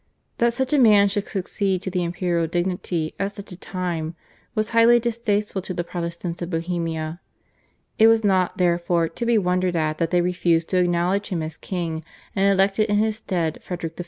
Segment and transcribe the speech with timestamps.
[0.39, 4.15] That such a man should succeed to the imperial dignity at such a time
[4.55, 7.21] was highly distasteful to the Protestants of Bohemia.
[7.99, 11.55] It was not, therefore, to be wondered at that they refused to acknowledge him as
[11.55, 12.03] king,
[12.35, 13.99] and elected in his stead Frederick V.